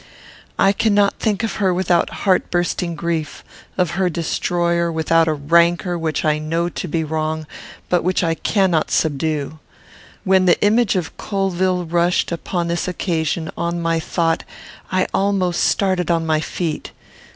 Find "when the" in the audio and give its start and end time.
10.23-10.59